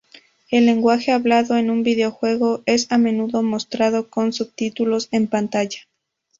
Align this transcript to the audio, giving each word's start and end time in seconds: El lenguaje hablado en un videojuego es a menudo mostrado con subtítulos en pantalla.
El 0.49 0.65
lenguaje 0.65 1.11
hablado 1.11 1.57
en 1.57 1.69
un 1.69 1.83
videojuego 1.83 2.63
es 2.65 2.91
a 2.91 2.97
menudo 2.97 3.43
mostrado 3.43 4.09
con 4.09 4.33
subtítulos 4.33 5.07
en 5.11 5.27
pantalla. 5.27 5.81